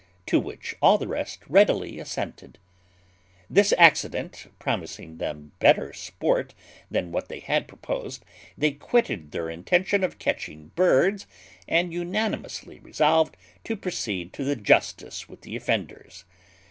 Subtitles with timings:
[0.25, 2.57] To which all the rest readily assented.
[3.47, 6.55] This accident promising them better sport
[6.89, 8.25] than what they had proposed,
[8.57, 11.27] they quitted their intention of catching birds,
[11.67, 16.25] and unanimously resolved to proceed to the justice with the offenders.